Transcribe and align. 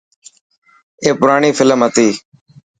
اي 1.01 1.09
پراڻي 1.19 1.49
فلم 1.57 1.79
هتي. 1.87 2.09